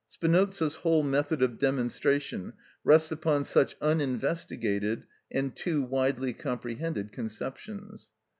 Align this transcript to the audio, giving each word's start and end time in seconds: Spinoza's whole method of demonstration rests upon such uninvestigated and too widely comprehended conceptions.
Spinoza's 0.09 0.77
whole 0.77 1.03
method 1.03 1.43
of 1.43 1.59
demonstration 1.59 2.53
rests 2.83 3.11
upon 3.11 3.43
such 3.43 3.75
uninvestigated 3.81 5.05
and 5.29 5.55
too 5.55 5.83
widely 5.83 6.33
comprehended 6.33 7.11
conceptions. 7.11 8.09